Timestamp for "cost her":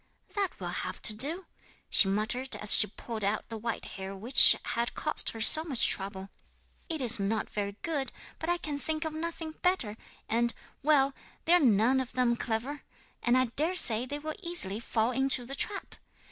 4.95-5.39